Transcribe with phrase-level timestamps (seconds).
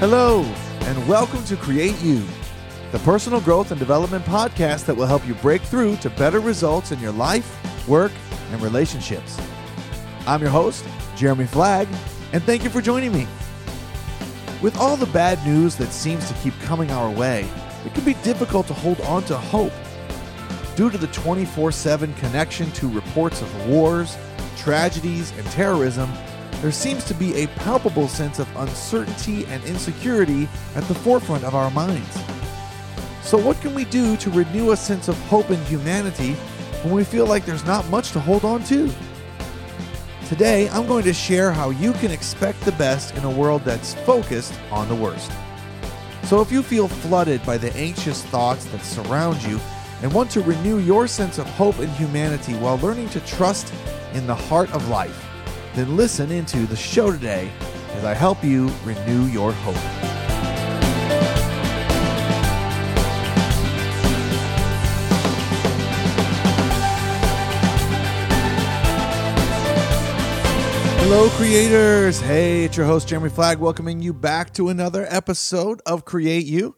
[0.00, 0.42] Hello,
[0.82, 2.24] and welcome to Create You,
[2.92, 6.92] the personal growth and development podcast that will help you break through to better results
[6.92, 8.12] in your life, work,
[8.52, 9.36] and relationships.
[10.24, 10.84] I'm your host,
[11.16, 11.88] Jeremy Flagg,
[12.32, 13.26] and thank you for joining me.
[14.62, 17.50] With all the bad news that seems to keep coming our way,
[17.84, 19.72] it can be difficult to hold on to hope.
[20.76, 24.16] Due to the 24 7 connection to reports of wars,
[24.56, 26.08] tragedies, and terrorism,
[26.60, 31.54] there seems to be a palpable sense of uncertainty and insecurity at the forefront of
[31.54, 32.18] our minds.
[33.22, 36.32] So, what can we do to renew a sense of hope in humanity
[36.82, 38.90] when we feel like there's not much to hold on to?
[40.26, 43.94] Today, I'm going to share how you can expect the best in a world that's
[43.94, 45.30] focused on the worst.
[46.24, 49.60] So, if you feel flooded by the anxious thoughts that surround you
[50.02, 53.72] and want to renew your sense of hope in humanity while learning to trust
[54.14, 55.27] in the heart of life,
[55.78, 57.48] then listen into the show today
[57.92, 59.76] as I help you renew your hope.
[70.96, 72.20] Hello, creators.
[72.20, 76.74] Hey, it's your host, Jeremy Flagg, welcoming you back to another episode of Create You.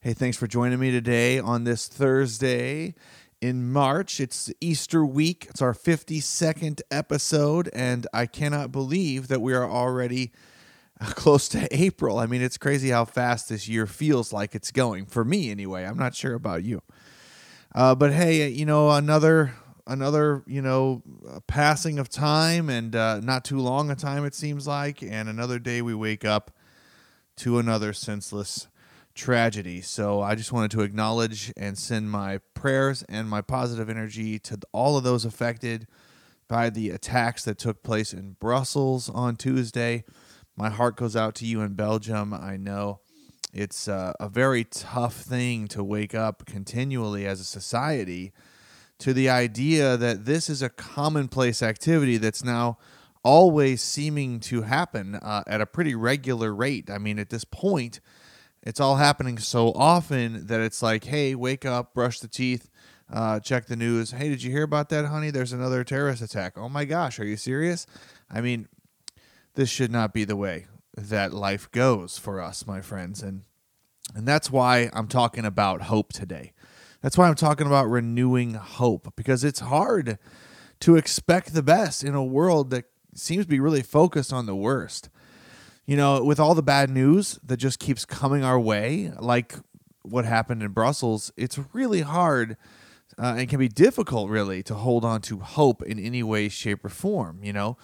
[0.00, 2.94] Hey, thanks for joining me today on this Thursday
[3.44, 4.20] in March.
[4.20, 5.48] It's Easter week.
[5.50, 10.32] It's our 52nd episode, and I cannot believe that we are already
[11.10, 12.18] close to April.
[12.18, 15.04] I mean, it's crazy how fast this year feels like it's going.
[15.04, 15.84] For me, anyway.
[15.84, 16.80] I'm not sure about you.
[17.74, 19.54] Uh, but hey, you know, another
[19.86, 21.02] another you know
[21.46, 25.58] passing of time and uh, not too long a time it seems like and another
[25.58, 26.50] day we wake up
[27.36, 28.68] to another senseless
[29.14, 29.80] tragedy.
[29.80, 34.58] So i just wanted to acknowledge and send my prayers and my positive energy to
[34.72, 35.86] all of those affected
[36.48, 40.04] by the attacks that took place in brussels on tuesday.
[40.56, 42.34] My heart goes out to you in belgium.
[42.34, 43.00] I know
[43.52, 48.32] it's uh, a very tough thing to wake up continually as a society
[48.98, 52.78] to the idea that this is a commonplace activity that's now
[53.22, 56.90] always seeming to happen uh, at a pretty regular rate.
[56.90, 58.00] I mean, at this point,
[58.64, 62.70] it's all happening so often that it's like, hey, wake up, brush the teeth,
[63.12, 64.12] uh, check the news.
[64.12, 65.30] Hey, did you hear about that, honey?
[65.30, 66.54] There's another terrorist attack.
[66.56, 67.86] Oh my gosh, are you serious?
[68.30, 68.66] I mean,
[69.54, 70.66] this should not be the way
[70.96, 73.22] that life goes for us, my friends.
[73.22, 73.42] And
[74.14, 76.52] and that's why I'm talking about hope today.
[77.00, 80.18] That's why I'm talking about renewing hope because it's hard
[80.80, 84.56] to expect the best in a world that seems to be really focused on the
[84.56, 85.08] worst.
[85.86, 89.54] You know, with all the bad news that just keeps coming our way, like
[90.02, 92.56] what happened in Brussels, it's really hard
[93.18, 96.84] uh, and can be difficult, really, to hold on to hope in any way, shape,
[96.84, 97.40] or form.
[97.42, 97.76] You know,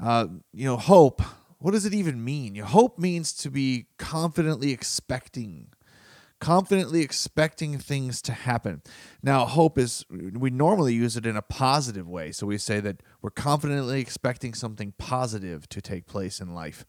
[0.00, 1.22] uh, you know, hope.
[1.58, 2.56] What does it even mean?
[2.56, 5.68] Hope means to be confidently expecting
[6.42, 8.82] confidently expecting things to happen.
[9.22, 12.32] Now, hope is, we normally use it in a positive way.
[12.32, 16.84] So we say that we're confidently expecting something positive to take place in life.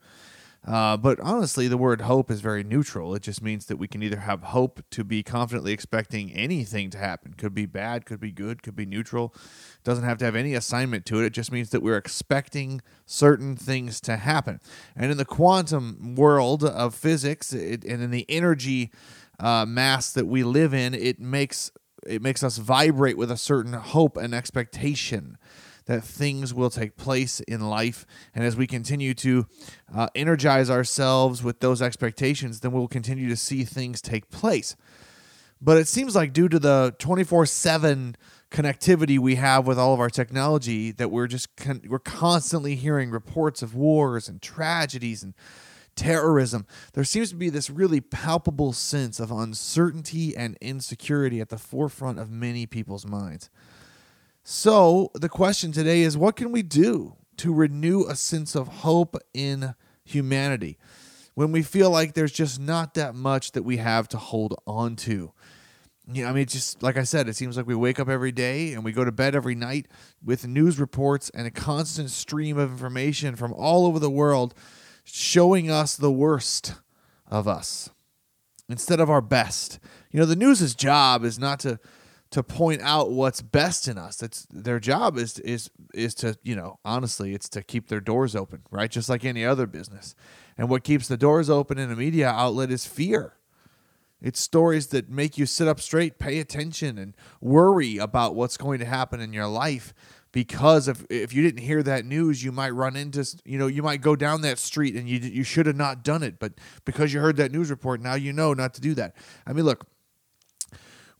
[0.66, 3.14] Uh, but honestly, the word hope is very neutral.
[3.14, 6.98] It just means that we can either have hope to be confidently expecting anything to
[6.98, 7.34] happen.
[7.34, 9.34] Could be bad, could be good, could be neutral.
[9.82, 11.26] Doesn't have to have any assignment to it.
[11.26, 14.58] It just means that we're expecting certain things to happen.
[14.96, 18.90] And in the quantum world of physics it, and in the energy
[19.38, 21.70] uh, mass that we live in, it makes
[22.06, 25.38] it makes us vibrate with a certain hope and expectation
[25.86, 28.06] that things will take place in life.
[28.34, 29.46] And as we continue to
[29.94, 34.76] uh, energize ourselves with those expectations, then we'll continue to see things take place.
[35.60, 38.16] But it seems like due to the 24 7
[38.50, 43.10] connectivity we have with all of our technology, that we're just con- we're constantly hearing
[43.10, 45.34] reports of wars and tragedies and
[45.96, 51.58] terrorism, there seems to be this really palpable sense of uncertainty and insecurity at the
[51.58, 53.48] forefront of many people's minds.
[54.46, 59.16] So, the question today is what can we do to renew a sense of hope
[59.32, 59.74] in
[60.04, 60.76] humanity
[61.32, 64.96] when we feel like there's just not that much that we have to hold on
[64.96, 65.32] to?
[66.12, 68.32] You know, I mean, just like I said, it seems like we wake up every
[68.32, 69.88] day and we go to bed every night
[70.22, 74.52] with news reports and a constant stream of information from all over the world
[75.04, 76.74] showing us the worst
[77.30, 77.88] of us
[78.68, 79.78] instead of our best.
[80.10, 81.80] You know, the news's job is not to
[82.34, 84.16] to point out what's best in us.
[84.16, 88.34] That's their job is is is to, you know, honestly, it's to keep their doors
[88.34, 88.90] open, right?
[88.90, 90.16] Just like any other business.
[90.58, 93.34] And what keeps the doors open in a media outlet is fear.
[94.20, 98.80] It's stories that make you sit up straight, pay attention, and worry about what's going
[98.80, 99.94] to happen in your life
[100.32, 103.84] because if if you didn't hear that news, you might run into you know you
[103.84, 106.54] might go down that street and you you should have not done it, but
[106.84, 109.14] because you heard that news report, now you know not to do that.
[109.46, 109.86] I mean, look,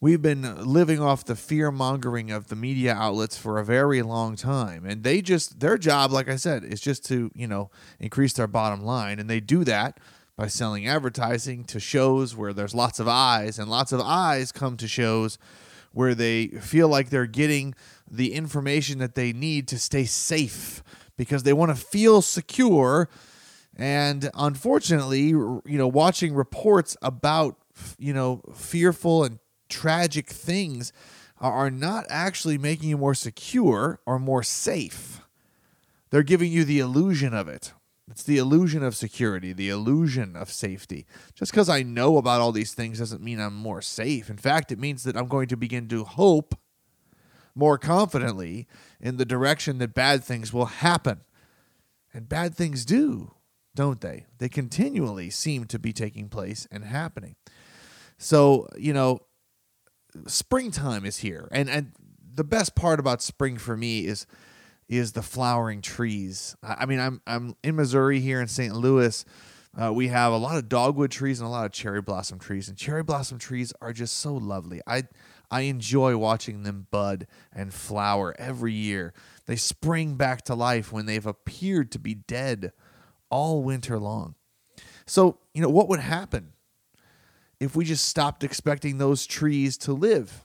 [0.05, 4.37] we've been living off the fear mongering of the media outlets for a very long
[4.37, 8.35] time, and they just their job, like I said, is just to you know increase
[8.35, 9.99] their bottom line, and they do that
[10.37, 14.77] by selling advertising to shows where there's lots of eyes, and lots of eyes come
[14.77, 15.39] to shows
[15.93, 17.75] where they feel like they're getting
[18.11, 20.83] the information that they need to stay safe
[21.17, 23.09] because they want to feel secure.
[23.75, 27.57] And unfortunately, you know, watching reports about,
[27.99, 29.39] you know, fearful and
[29.69, 30.93] tragic things
[31.41, 35.21] are not actually making you more secure or more safe.
[36.11, 37.73] They're giving you the illusion of it.
[38.11, 41.07] It's the illusion of security, the illusion of safety.
[41.35, 44.29] Just because I know about all these things doesn't mean I'm more safe.
[44.29, 46.55] In fact, it means that I'm going to begin to hope
[47.55, 48.67] more confidently
[49.01, 51.23] in the direction that bad things will happen.
[52.13, 53.33] And bad things do,
[53.75, 54.27] don't they?
[54.39, 57.37] They continually seem to be taking place and happening.
[58.19, 59.21] So, you know,
[60.27, 61.49] springtime is here.
[61.51, 61.93] And and
[62.35, 64.27] the best part about spring for me is
[64.89, 66.57] is the flowering trees.
[66.63, 68.75] I mean, I'm I'm in Missouri here in St.
[68.75, 69.25] Louis.
[69.81, 72.69] Uh, we have a lot of dogwood trees and a lot of cherry blossom trees,
[72.69, 74.81] and cherry blossom trees are just so lovely.
[74.87, 75.05] I
[75.51, 79.13] I enjoy watching them bud and flower every year.
[79.47, 82.73] They spring back to life when they've appeared to be dead
[83.31, 84.37] all winter long.
[85.07, 86.54] So, you know, what would happen
[87.65, 90.45] if we just stopped expecting those trees to live?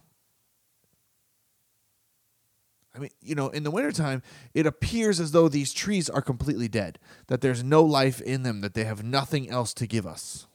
[2.95, 4.23] I mean, you know, in the wintertime,
[4.53, 8.61] it appears as though these trees are completely dead, that there's no life in them,
[8.61, 10.47] that they have nothing else to give us.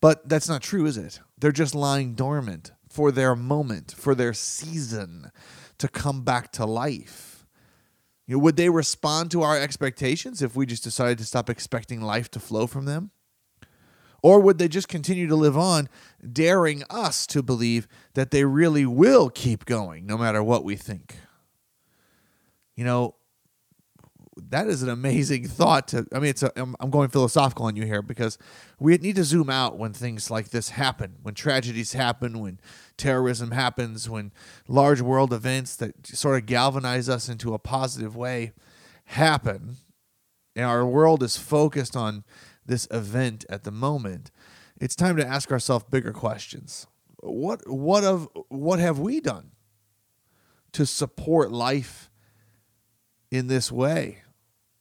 [0.00, 1.20] But that's not true, is it?
[1.38, 5.30] They're just lying dormant for their moment, for their season
[5.78, 7.46] to come back to life.
[8.26, 12.00] You know, would they respond to our expectations if we just decided to stop expecting
[12.00, 13.12] life to flow from them?
[14.22, 15.88] Or would they just continue to live on,
[16.32, 21.16] daring us to believe that they really will keep going no matter what we think?
[22.76, 23.16] You know,
[24.36, 27.76] that is an amazing thought to i mean it's a i'm, I'm going philosophical on
[27.76, 28.38] you here because
[28.78, 32.58] we need to zoom out when things like this happen when tragedies happen when
[32.96, 34.32] terrorism happens when
[34.68, 38.52] large world events that sort of galvanize us into a positive way
[39.06, 39.76] happen
[40.56, 42.24] and our world is focused on
[42.66, 44.30] this event at the moment,
[44.80, 46.86] it's time to ask ourselves bigger questions.
[47.18, 49.52] What what of what have we done
[50.72, 52.10] to support life
[53.30, 54.22] in this way?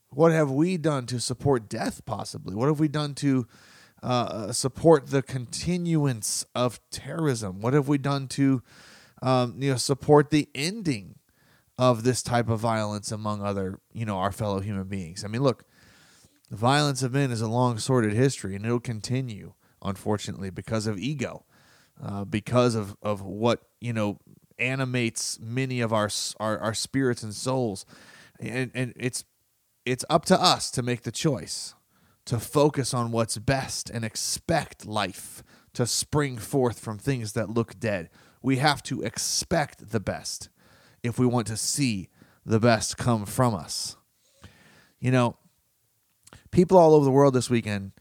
[0.09, 2.55] What have we done to support death possibly?
[2.55, 3.47] What have we done to
[4.03, 7.61] uh, support the continuance of terrorism?
[7.61, 8.61] What have we done to
[9.21, 11.15] um, you know support the ending
[11.77, 15.23] of this type of violence among other you know our fellow human beings?
[15.23, 15.63] I mean, look,
[16.51, 20.99] the violence of men is a long sordid history, and it'll continue, unfortunately, because of
[20.99, 21.45] ego,
[22.03, 24.19] uh, because of, of what you know
[24.59, 26.09] animates many of our,
[26.41, 27.85] our our spirits and souls,
[28.37, 29.23] and and it's
[29.85, 31.73] it's up to us to make the choice
[32.25, 37.79] to focus on what's best and expect life to spring forth from things that look
[37.79, 38.09] dead.
[38.41, 40.49] We have to expect the best
[41.01, 42.09] if we want to see
[42.45, 43.95] the best come from us.
[44.99, 45.37] You know,
[46.51, 47.91] people all over the world this weekend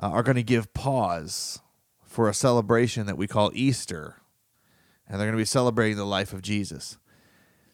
[0.00, 1.60] uh, are going to give pause
[2.04, 4.16] for a celebration that we call Easter.
[5.06, 6.96] And they're going to be celebrating the life of Jesus.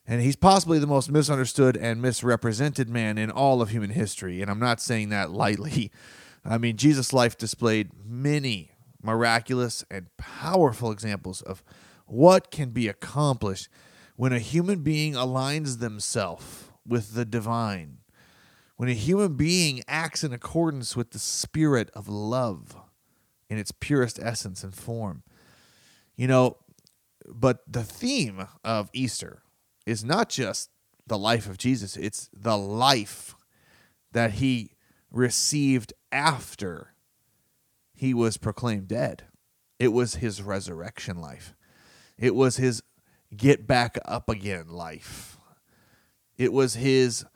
[0.07, 4.43] And he's possibly the most misunderstood and misrepresented man in all of human history.
[4.43, 5.93] And I'm not saying that lightly.
[6.45, 11.62] I mean, Jesus' life displayed many miraculous and powerful examples of
[12.07, 13.69] what can be accomplished
[14.17, 18.00] when a human being aligns themselves with the divine
[18.80, 22.75] when a human being acts in accordance with the spirit of love
[23.50, 25.22] in its purest essence and form.
[26.16, 26.56] You know,
[27.28, 29.42] but the theme of Easter
[29.84, 30.70] is not just
[31.06, 33.34] the life of Jesus, it's the life
[34.12, 34.70] that he
[35.10, 36.94] received after
[37.94, 39.25] he was proclaimed dead.
[39.78, 41.54] It was his resurrection life.
[42.16, 42.82] It was his
[43.37, 45.37] get back up again life.
[46.38, 47.26] It was his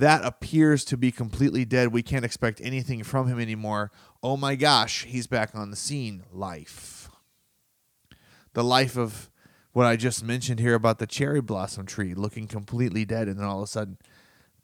[0.00, 1.92] that appears to be completely dead.
[1.92, 3.90] We can't expect anything from him anymore.
[4.22, 6.22] Oh my gosh, he's back on the scene.
[6.32, 7.08] Life.
[8.54, 9.30] The life of
[9.72, 13.46] what I just mentioned here about the cherry blossom tree looking completely dead and then
[13.46, 13.98] all of a sudden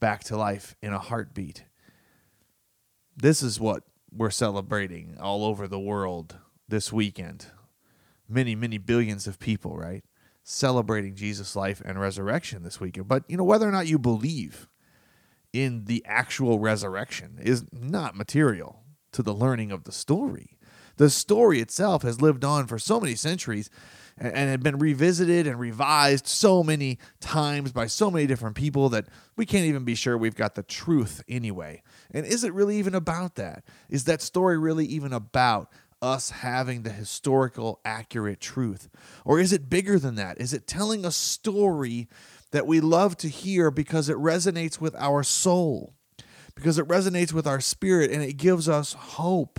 [0.01, 1.65] back to life in a heartbeat.
[3.17, 6.37] This is what we're celebrating all over the world
[6.69, 7.47] this weekend.
[8.29, 10.05] Many, many billions of people, right?
[10.45, 13.09] celebrating Jesus' life and resurrection this weekend.
[13.09, 14.69] But, you know, whether or not you believe
[15.53, 18.83] in the actual resurrection is not material
[19.13, 20.59] to the learning of the story.
[20.97, 23.71] The story itself has lived on for so many centuries
[24.19, 28.89] and, and had been revisited and revised so many times by so many different people
[28.91, 29.07] that
[29.37, 31.83] we can't even be sure we've got the truth anyway.
[32.11, 33.65] And is it really even about that?
[33.89, 38.89] Is that story really even about us having the historical accurate truth?
[39.25, 40.41] Or is it bigger than that?
[40.41, 42.09] Is it telling a story
[42.53, 45.95] that we love to hear because it resonates with our soul,
[46.55, 49.59] because it resonates with our spirit, and it gives us hope?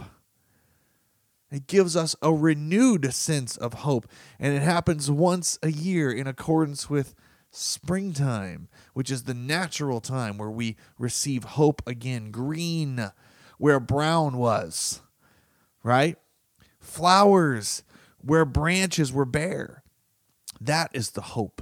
[1.51, 4.07] It gives us a renewed sense of hope.
[4.39, 7.13] And it happens once a year in accordance with
[7.51, 12.31] springtime, which is the natural time where we receive hope again.
[12.31, 13.11] Green,
[13.59, 15.01] where brown was,
[15.83, 16.17] right?
[16.79, 17.83] Flowers,
[18.19, 19.83] where branches were bare.
[20.59, 21.61] That is the hope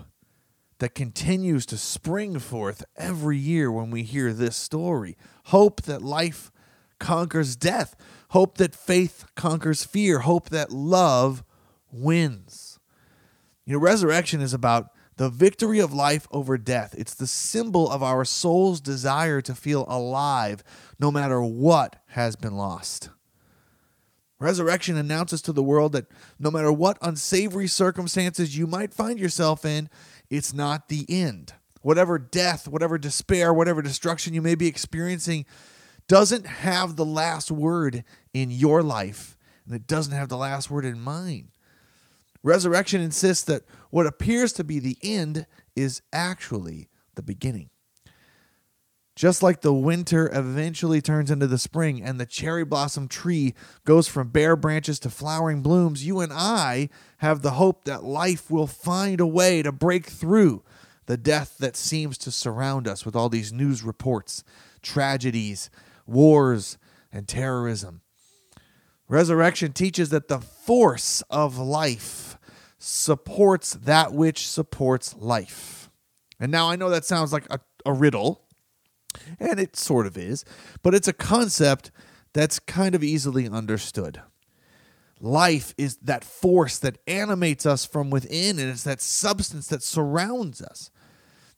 [0.81, 5.17] that continues to spring forth every year when we hear this story.
[5.45, 6.51] Hope that life
[6.99, 7.95] conquers death
[8.31, 11.43] hope that faith conquers fear, hope that love
[11.91, 12.79] wins.
[13.65, 16.95] You know, resurrection is about the victory of life over death.
[16.97, 20.63] It's the symbol of our soul's desire to feel alive
[20.97, 23.09] no matter what has been lost.
[24.39, 26.07] Resurrection announces to the world that
[26.39, 29.89] no matter what unsavory circumstances you might find yourself in,
[30.31, 31.53] it's not the end.
[31.81, 35.45] Whatever death, whatever despair, whatever destruction you may be experiencing,
[36.07, 40.85] doesn't have the last word in your life, and it doesn't have the last word
[40.85, 41.49] in mine.
[42.43, 45.45] Resurrection insists that what appears to be the end
[45.75, 47.69] is actually the beginning.
[49.21, 53.53] Just like the winter eventually turns into the spring and the cherry blossom tree
[53.85, 58.49] goes from bare branches to flowering blooms, you and I have the hope that life
[58.49, 60.63] will find a way to break through
[61.05, 64.43] the death that seems to surround us with all these news reports,
[64.81, 65.69] tragedies,
[66.07, 66.79] wars,
[67.11, 68.01] and terrorism.
[69.07, 72.39] Resurrection teaches that the force of life
[72.79, 75.91] supports that which supports life.
[76.39, 78.47] And now I know that sounds like a, a riddle,
[79.39, 80.45] and it sort of is,
[80.83, 81.91] but it's a concept
[82.33, 84.21] that's kind of easily understood.
[85.19, 90.61] Life is that force that animates us from within, and it's that substance that surrounds
[90.61, 90.89] us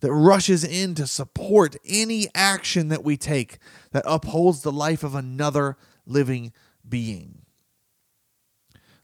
[0.04, 3.58] that rushes in to support any action that we take
[3.92, 6.52] that upholds the life of another living
[6.88, 7.44] being.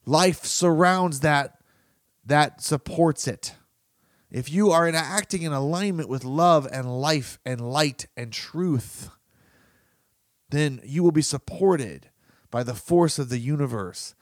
[0.05, 1.61] Life surrounds that
[2.25, 3.55] that supports it.
[4.31, 9.09] If you are acting in alignment with love and life and light and truth,
[10.49, 12.09] then you will be supported
[12.51, 14.15] by the force of the universe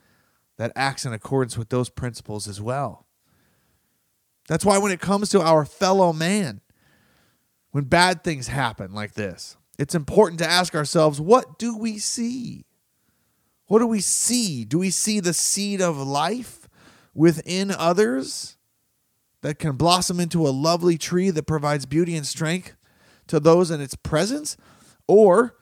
[0.57, 3.05] that acts in accordance with those principles as well.
[4.47, 6.61] That's why when it comes to our fellow man,
[7.71, 12.65] when bad things happen like this, it's important to ask ourselves what do we see?
[13.67, 14.63] What do we see?
[14.63, 16.69] Do we see the seed of life
[17.13, 18.56] within others
[19.41, 22.75] that can blossom into a lovely tree that provides beauty and strength
[23.27, 24.57] to those in its presence?
[25.07, 25.55] Or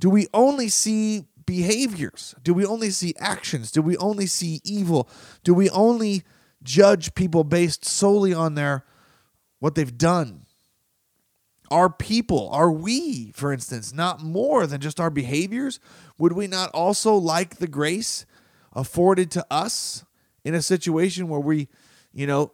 [0.00, 2.34] do we only see behaviors?
[2.42, 3.70] Do we only see actions?
[3.70, 5.08] Do we only see evil?
[5.44, 6.22] Do we only
[6.62, 8.84] judge people based solely on their
[9.58, 10.44] what they've done
[11.70, 15.80] Are people, are we, for instance, not more than just our behaviors?
[16.18, 18.26] Would we not also like the grace
[18.72, 20.04] afforded to us
[20.44, 21.68] in a situation where we,
[22.12, 22.52] you know,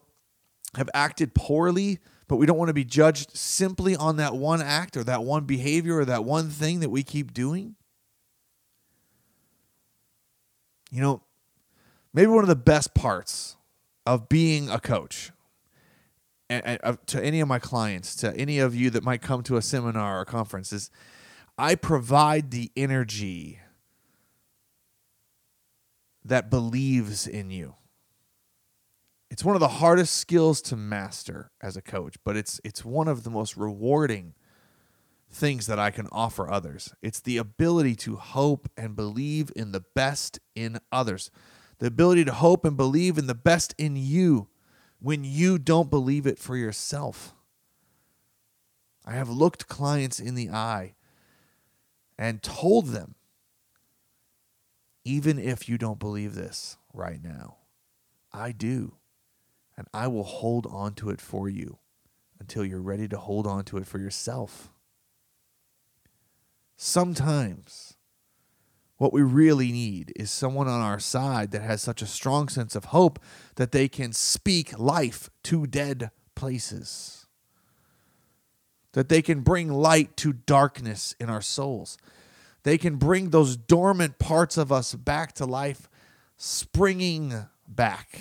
[0.79, 4.97] have acted poorly, but we don't want to be judged simply on that one act
[4.97, 7.75] or that one behavior or that one thing that we keep doing?
[10.91, 11.23] You know,
[12.15, 13.57] maybe one of the best parts
[14.07, 15.31] of being a coach
[16.51, 19.57] and, uh, to any of my clients, to any of you that might come to
[19.57, 20.91] a seminar or conference, is
[21.59, 23.61] I provide the energy
[26.25, 27.75] that believes in you.
[29.31, 33.09] It's one of the hardest skills to master as a coach, but it's it's one
[33.09, 34.35] of the most rewarding
[35.31, 36.95] things that I can offer others.
[37.03, 41.31] It's the ability to hope and believe in the best in others.
[41.79, 44.49] The ability to hope and believe in the best in you
[45.01, 47.35] when you don't believe it for yourself.
[49.05, 50.95] I have looked clients in the eye
[52.19, 53.15] and told them,
[55.05, 57.59] even if you don't believe this right now,
[58.33, 58.98] I do.
[59.79, 61.79] And I will hold on to it for you
[62.41, 64.73] until you're ready to hold on to it for yourself.
[66.77, 67.95] Sometimes
[68.99, 72.75] What we really need is someone on our side that has such a strong sense
[72.75, 73.21] of hope
[73.55, 77.27] that they can speak life to dead places.
[78.93, 81.97] That they can bring light to darkness in our souls.
[82.65, 85.89] They can bring those dormant parts of us back to life,
[86.37, 88.21] springing back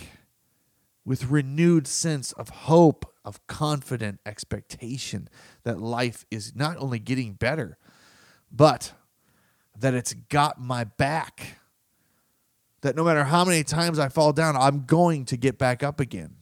[1.08, 5.30] with renewed sense of hope, of confident expectation
[5.64, 7.78] that life is not only getting better,
[8.52, 8.92] but
[9.80, 11.60] that it's got my back.
[12.82, 16.02] That no matter how many times I fall down, I'm going to get back up
[16.02, 16.36] again.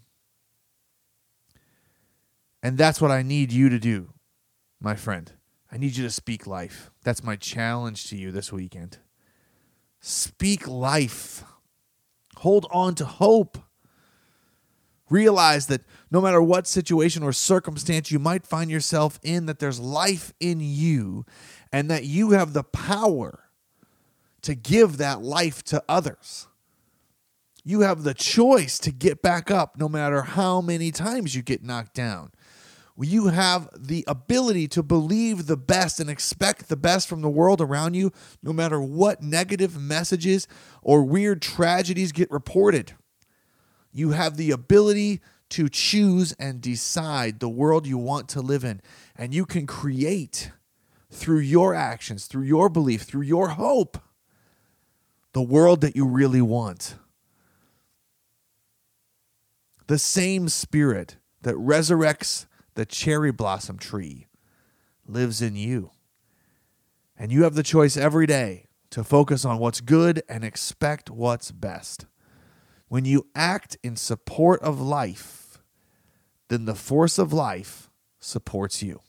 [2.64, 4.14] And that's what I need you to do,
[4.82, 5.32] my friend.
[5.72, 6.90] I need you to speak life.
[7.04, 8.98] That's my challenge to you this weekend.
[10.00, 11.44] Speak life.
[12.38, 13.60] Hold on to hope.
[15.10, 19.80] Realize that no matter what situation or circumstance you might find yourself in, that there's
[19.80, 21.26] life in you
[21.72, 23.50] and that you have the power
[24.42, 26.48] to give that life to others.
[27.64, 31.64] You have the choice to get back up no matter how many times you get
[31.64, 32.32] knocked down.
[32.98, 37.60] You have the ability to believe the best and expect the best from the world
[37.60, 40.48] around you, no matter what negative messages
[40.82, 42.94] or weird tragedies get reported.
[43.96, 45.22] You have the ability
[45.52, 48.82] to choose and decide the world you want to live in,
[49.16, 50.52] and you can create
[51.10, 53.98] through your actions, through your belief, through your hope,
[55.32, 56.96] the world that you really want.
[59.88, 64.28] The same spirit that resurrects the cherry blossom tree
[65.08, 65.92] lives in you.
[67.18, 71.52] And you have the choice every day to focus on what's good and expect what's
[71.52, 72.08] best.
[72.88, 75.60] When you act in support of life,
[76.50, 77.90] then the force of life
[78.20, 79.02] supports you.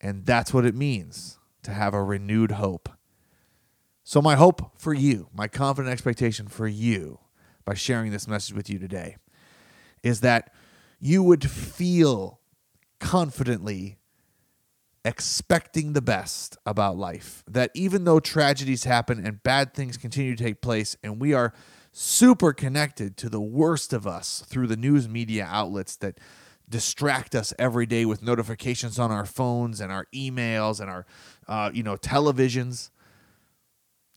[0.00, 2.88] And that's what it means to have a renewed hope.
[4.02, 7.20] So, my hope for you, my confident expectation for you
[7.64, 9.16] by sharing this message with you today
[10.02, 10.52] is that
[11.00, 12.40] you would feel
[13.00, 13.98] confidently
[15.04, 17.42] expecting the best about life.
[17.48, 21.52] That even though tragedies happen and bad things continue to take place, and we are
[21.96, 26.18] super connected to the worst of us through the news media outlets that
[26.68, 31.06] distract us every day with notifications on our phones and our emails and our
[31.46, 32.90] uh, you know televisions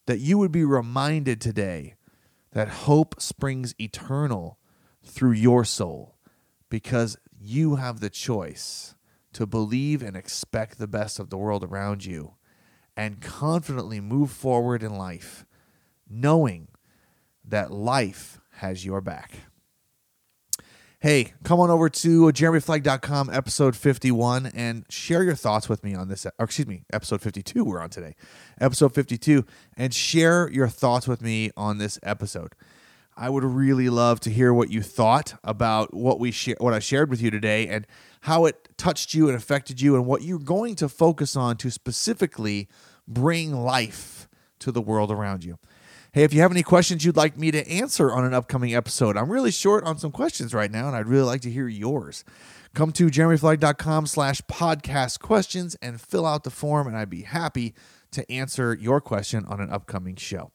[0.07, 1.93] that you would be reminded today
[2.51, 4.57] that hope springs eternal
[5.03, 6.17] through your soul
[6.69, 8.95] because you have the choice
[9.33, 12.33] to believe and expect the best of the world around you
[12.95, 15.45] and confidently move forward in life
[16.09, 16.69] knowing
[17.47, 19.39] that life has your back
[20.99, 26.07] hey, come on over to jeremyflagg.com, episode 51, and share your thoughts with me on
[26.07, 26.25] this.
[26.25, 28.15] Or excuse me, episode 52, we're on today.
[28.59, 32.53] Episode 52, and share your thoughts with me on this episode.
[33.15, 36.79] I would really love to hear what you thought about what we share, what I
[36.79, 37.85] shared with you today, and
[38.21, 41.69] how it touched you and affected you, and what you're going to focus on to
[41.69, 42.67] specifically
[43.07, 44.27] bring life
[44.59, 45.59] to the world around you.
[46.17, 49.15] Hey, if you have any questions you'd like me to answer on an upcoming episode,
[49.15, 52.25] I'm really short on some questions right now, and I'd really like to hear yours.
[52.73, 57.75] Come to jeremyflagg.com slash podcast questions and fill out the form, and I'd be happy
[58.09, 60.49] to answer your question on an upcoming show.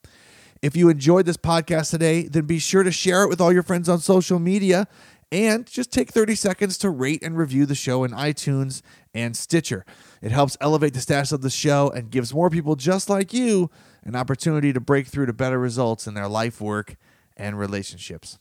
[0.61, 3.63] If you enjoyed this podcast today, then be sure to share it with all your
[3.63, 4.85] friends on social media
[5.31, 8.81] and just take 30 seconds to rate and review the show in iTunes
[9.13, 9.85] and Stitcher.
[10.21, 13.69] It helps elevate the status of the show and gives more people just like you
[14.03, 16.95] an opportunity to break through to better results in their life, work,
[17.37, 18.39] and relationships.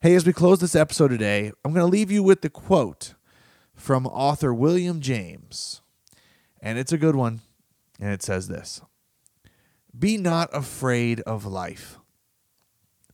[0.00, 3.14] Hey, as we close this episode today, I'm going to leave you with the quote
[3.74, 5.82] from author William James.
[6.60, 7.40] And it's a good one.
[8.00, 8.80] And it says this
[9.98, 11.98] Be not afraid of life.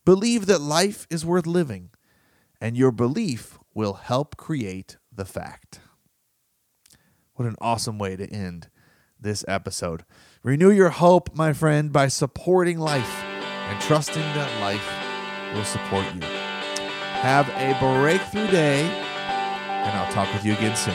[0.04, 1.88] Believe that life is worth living,
[2.60, 5.80] and your belief will help create the fact.
[7.36, 8.68] What an awesome way to end
[9.20, 10.04] this episode.
[10.44, 14.86] Renew your hope, my friend, by supporting life and trusting that life
[15.52, 16.20] will support you.
[16.20, 20.94] Have a breakthrough day, and I'll talk with you again soon.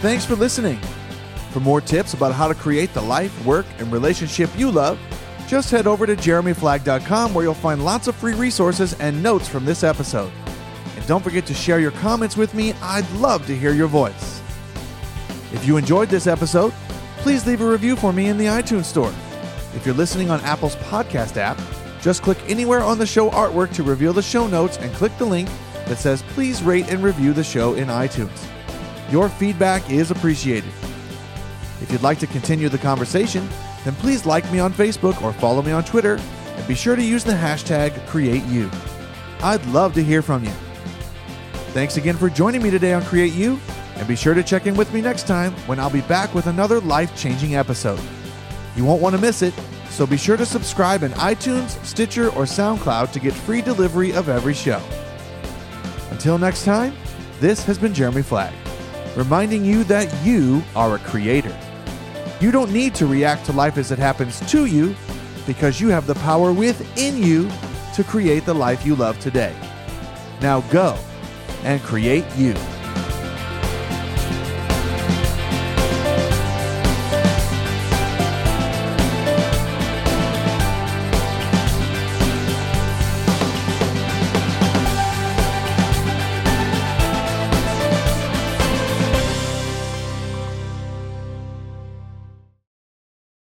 [0.00, 0.80] Thanks for listening.
[1.50, 4.98] For more tips about how to create the life, work, and relationship you love,
[5.46, 9.64] just head over to jeremyflagg.com where you'll find lots of free resources and notes from
[9.64, 10.32] this episode.
[10.96, 12.72] And don't forget to share your comments with me.
[12.82, 14.42] I'd love to hear your voice.
[15.52, 16.72] If you enjoyed this episode,
[17.18, 19.12] please leave a review for me in the iTunes Store.
[19.74, 21.58] If you're listening on Apple's podcast app,
[22.00, 25.24] just click anywhere on the show artwork to reveal the show notes and click the
[25.24, 25.48] link
[25.86, 28.46] that says please rate and review the show in iTunes.
[29.10, 30.70] Your feedback is appreciated.
[31.80, 33.48] If you'd like to continue the conversation,
[33.86, 36.18] then please like me on Facebook or follow me on Twitter
[36.56, 38.68] and be sure to use the hashtag CreateYou.
[39.42, 40.50] I'd love to hear from you.
[41.72, 43.60] Thanks again for joining me today on Create You,
[43.94, 46.48] and be sure to check in with me next time when I'll be back with
[46.48, 48.00] another life changing episode.
[48.74, 49.54] You won't want to miss it,
[49.88, 54.28] so be sure to subscribe in iTunes, Stitcher, or SoundCloud to get free delivery of
[54.28, 54.82] every show.
[56.10, 56.92] Until next time,
[57.38, 58.54] this has been Jeremy Flagg,
[59.14, 61.56] reminding you that you are a creator.
[62.40, 64.94] You don't need to react to life as it happens to you
[65.46, 67.50] because you have the power within you
[67.94, 69.56] to create the life you love today.
[70.42, 70.98] Now go
[71.64, 72.54] and create you.